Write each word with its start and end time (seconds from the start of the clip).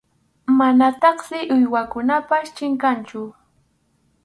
Manataqsi 0.57 1.39
uywakunapas 1.55 2.45
chinkanchu. 2.55 3.21